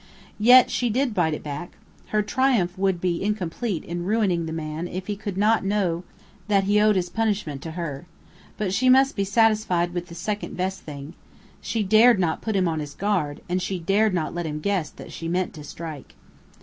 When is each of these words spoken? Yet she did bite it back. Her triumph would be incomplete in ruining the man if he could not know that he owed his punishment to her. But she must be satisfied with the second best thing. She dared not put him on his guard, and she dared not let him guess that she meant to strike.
Yet 0.39 0.71
she 0.71 0.89
did 0.89 1.13
bite 1.13 1.35
it 1.35 1.43
back. 1.43 1.73
Her 2.07 2.23
triumph 2.23 2.75
would 2.75 2.99
be 2.99 3.21
incomplete 3.21 3.83
in 3.83 4.03
ruining 4.03 4.47
the 4.47 4.51
man 4.51 4.87
if 4.87 5.05
he 5.05 5.15
could 5.15 5.37
not 5.37 5.63
know 5.63 6.03
that 6.47 6.63
he 6.63 6.79
owed 6.81 6.95
his 6.95 7.07
punishment 7.07 7.61
to 7.61 7.71
her. 7.73 8.07
But 8.57 8.73
she 8.73 8.89
must 8.89 9.15
be 9.15 9.23
satisfied 9.23 9.93
with 9.93 10.07
the 10.07 10.15
second 10.15 10.57
best 10.57 10.81
thing. 10.81 11.13
She 11.61 11.83
dared 11.83 12.17
not 12.17 12.41
put 12.41 12.55
him 12.55 12.67
on 12.67 12.79
his 12.79 12.95
guard, 12.95 13.41
and 13.47 13.61
she 13.61 13.77
dared 13.77 14.15
not 14.15 14.33
let 14.33 14.47
him 14.47 14.59
guess 14.59 14.89
that 14.89 15.11
she 15.11 15.27
meant 15.27 15.53
to 15.53 15.63
strike. 15.63 16.15